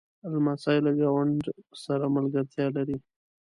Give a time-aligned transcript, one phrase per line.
[0.31, 1.41] لمسی له ګاونډ
[1.85, 2.97] سره ملګرتیا لري.